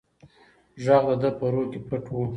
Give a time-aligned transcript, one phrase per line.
[0.83, 2.25] غږ د ده په روح کې پټ و.